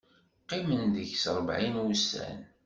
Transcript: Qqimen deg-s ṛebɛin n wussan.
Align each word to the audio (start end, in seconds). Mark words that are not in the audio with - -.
Qqimen 0.43 0.83
deg-s 0.95 1.25
ṛebɛin 1.37 1.75
n 1.79 1.81
wussan. 1.83 2.39